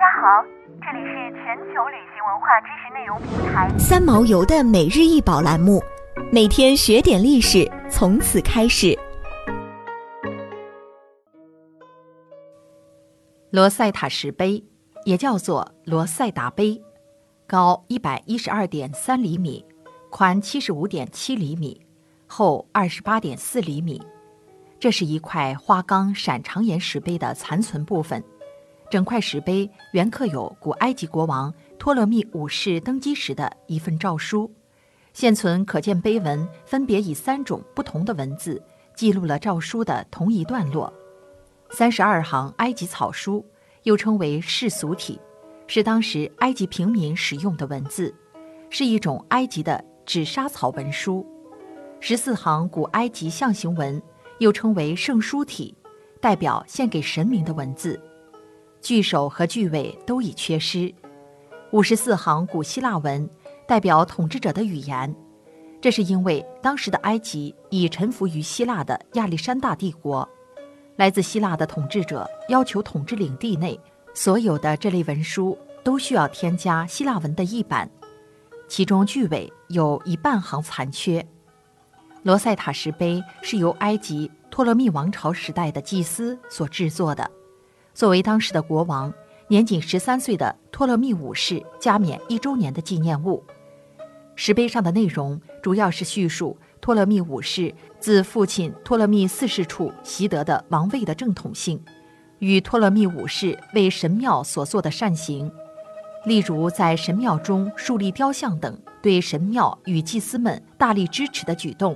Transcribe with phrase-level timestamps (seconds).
[0.00, 0.42] 家好，
[0.80, 5.78] 这里是全球旅行文化知识内容平台三毛游的每日一宝栏目，
[6.32, 8.98] 每天学点历史，从此开始。
[13.50, 14.64] 罗塞塔石碑
[15.04, 16.82] 也叫做罗塞达碑，
[17.46, 19.62] 高一百一十二点三厘米，
[20.08, 21.78] 宽七十五点七厘米，
[22.26, 24.00] 厚二十八点四厘米。
[24.78, 28.24] 这是一块花岗闪长岩石碑的残存部分。
[28.90, 34.52] 整块石碑原刻有古埃及国王托勒密五世登基时的一份诏书，
[35.12, 38.60] 现存可见碑文分别以三种不同的文字
[38.96, 40.92] 记录了诏书的同一段落。
[41.70, 43.46] 三十二行埃及草书，
[43.84, 45.20] 又称为世俗体，
[45.68, 48.12] 是当时埃及平民使用的文字，
[48.70, 51.24] 是一种埃及的纸莎草文书。
[52.00, 54.02] 十四行古埃及象形文，
[54.40, 55.72] 又称为圣书体，
[56.20, 58.00] 代表献给神明的文字。
[58.80, 60.92] 句首和句尾都已缺失。
[61.72, 63.28] 五十四行古希腊文
[63.66, 65.14] 代表统治者的语言，
[65.80, 70.28] 这是因为当时的埃及已臣服于希腊的亚历山大帝国，
[70.96, 73.78] 来自希腊的统治者要求统治领地内
[74.14, 77.88] 所有的这类文书都需要添加希腊文的译版，
[78.66, 81.24] 其中句尾有一半行残缺。
[82.22, 87.30] 罗塞塔石碑是由埃及托勒密王朝时代的祭司所制作的。
[88.00, 89.12] 作为当时的国王，
[89.48, 93.44] 年仅十三岁的托勒密五世加冕一周年的纪念物。
[94.34, 101.78] 石碑上的内容主要是叙述托勒密五世自父亲托勒密四世处习得的王位的正统性，
[102.38, 105.52] 与托勒密五世为神庙所做的善行，
[106.24, 111.94] 例如在神庙中树立雕像等，对神庙与祭司们大力支持的举动，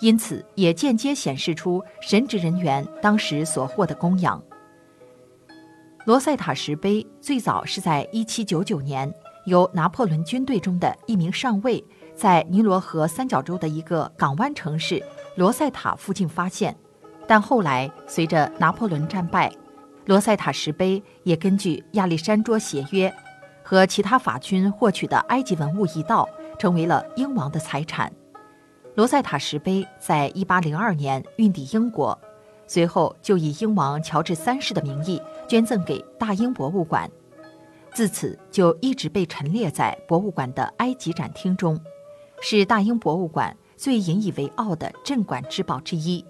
[0.00, 4.42] 因此也间接显示出神职人员当时所获的供养。
[6.06, 9.12] 罗塞塔石碑最早是在1799年
[9.46, 15.02] 由拿破仑军队中的一名上尉在尼罗河三角洲的一个港湾城市
[15.34, 16.76] 罗塞塔附近发现，
[17.26, 19.52] 但后来随着拿破仑战败，
[20.04, 23.12] 罗塞塔石碑也根据亚历山卓协约
[23.64, 28.12] 和其他法军获取的埃及文物一道，成为了英王的财产。
[28.94, 32.16] 罗塞塔石碑在1802年运抵英国，
[32.66, 35.20] 随后就以英王乔治三世的名义。
[35.48, 37.08] 捐赠给大英博物馆，
[37.94, 41.80] 自此就一直被陈列在博物馆的埃及展厅中，
[42.40, 46.24] 是大英博物馆最引以为傲的镇馆之宝之一。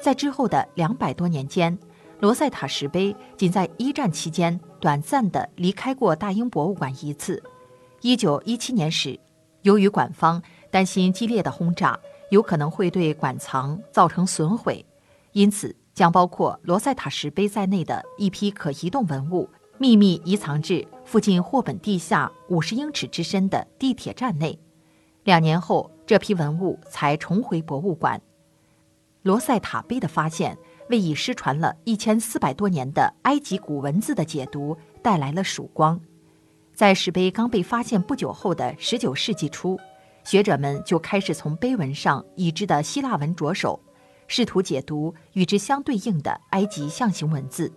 [0.00, 1.76] 在之后的两百多年间，
[2.20, 7.42] 罗塞塔石碑仅在一战期间短暂地离开过大英博物馆一次。
[8.00, 9.18] 一九一七年时，
[9.62, 10.40] 由于馆方
[10.70, 11.98] 担心激烈的轰炸
[12.30, 14.86] 有可能会对馆藏造成损毁，
[15.36, 15.76] 因此。
[15.96, 19.48] 将包括罗塞塔石碑在内的一批可移动文物
[19.78, 24.60] 秘密移藏至附近霍本地下五十英尺之深的地铁站内。
[25.24, 28.20] 两年后，这批文物才重回博物馆。
[29.22, 30.58] 罗塞塔碑的发现，
[30.90, 35.98] 为已失传了一千四百多年的埃及古文字的解读带来了曙光。
[36.74, 39.80] 在石碑刚被发现不久后的十九世纪初，
[40.24, 43.80] 学者们就开始从碑文上已知的希腊文着手。
[44.28, 47.72] 试图解读与之相对应的埃及象形文字，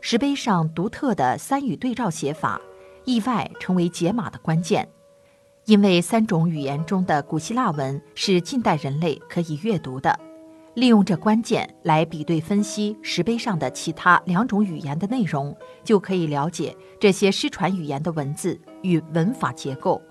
[0.00, 2.60] 石碑上独特的三语对照写法，
[3.04, 4.88] 意外成为解码的关键。
[5.64, 10.18] 因为三种语言中的古希腊文是近代人类可以阅读的，
[10.74, 20.02] 利用这关键来比对分析石碑上的其他两种语言的内容，就可以了解这些失传语言的文字与文法结构。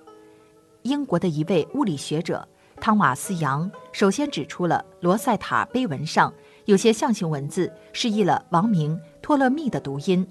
[0.81, 2.47] 英国的一位物理学者。
[2.83, 6.33] 汤马斯·杨首先指出了罗塞塔碑文上
[6.65, 10.27] 有些象形文字示意了王名托勒密的读音。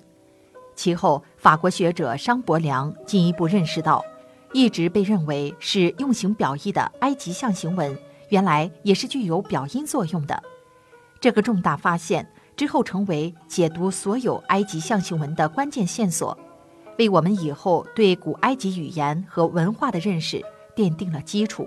[0.76, 4.04] 其后，法国学者商伯良进一步认识到，
[4.52, 7.98] 一直被认为是用形表意的埃及象形文，
[8.28, 10.42] 原来也是具有表音作用的。
[11.20, 16.36] 这个重大发现之后成为解读所有埃及象形文的关键线索，
[16.98, 20.44] 为我们以后对古埃及语言和文化的认识
[20.76, 21.66] 奠定了基础。